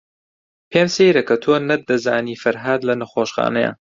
[0.71, 3.71] پێم سەیرە کە تۆ نەتدەزانی فەرھاد لە نەخۆشخانەیە.